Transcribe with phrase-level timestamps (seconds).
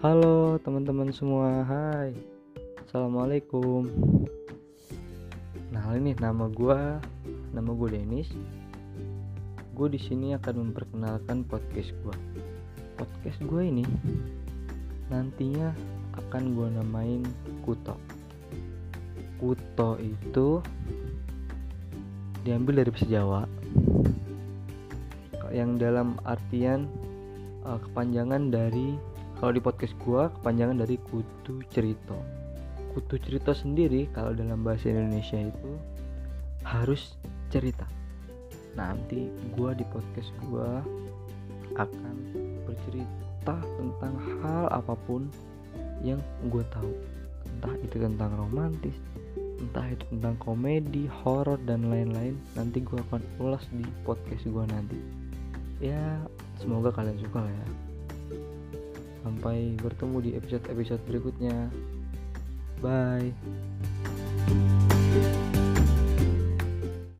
[0.00, 2.16] Halo teman-teman semua, hai.
[2.88, 3.84] Assalamualaikum.
[5.68, 6.80] Nah ini nama gue,
[7.52, 8.32] nama gue Denis.
[9.76, 12.16] Gue di sini akan memperkenalkan podcast gue
[12.96, 13.84] Podcast gue ini
[15.12, 15.76] nantinya
[16.16, 17.20] akan gue namain
[17.60, 18.00] Kuto.
[19.36, 20.64] Kuto itu
[22.40, 23.44] diambil dari bahasa Jawa
[25.52, 26.88] yang dalam artian
[27.68, 29.09] uh, kepanjangan dari
[29.40, 32.12] kalau di podcast gua kepanjangan dari kutu cerita.
[32.92, 35.72] Kutu cerita sendiri kalau dalam bahasa Indonesia itu
[36.60, 37.16] harus
[37.48, 37.88] cerita.
[38.76, 40.84] Nanti gua di podcast gua
[41.80, 42.16] akan
[42.68, 45.32] bercerita tentang hal apa pun
[46.04, 46.20] yang
[46.52, 46.92] gue tahu.
[47.56, 48.96] Entah itu tentang romantis
[49.60, 52.32] entah itu tentang komedi horor dan lain-lain.
[52.56, 54.96] Nanti gue akan ulas di podcast gue nanti.
[55.84, 56.24] Ya
[56.56, 57.89] semoga kalian suka lah ya
[59.40, 61.72] Sampai bertemu di episode-episode berikutnya.
[62.84, 63.32] Bye.